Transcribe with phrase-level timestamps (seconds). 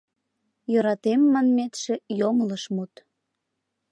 [0.71, 2.93] «Йӧратем» манметше— йоҥылыш мут.